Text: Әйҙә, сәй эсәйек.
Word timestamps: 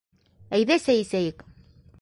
Әйҙә, 0.59 0.79
сәй 0.87 1.05
эсәйек. 1.05 1.47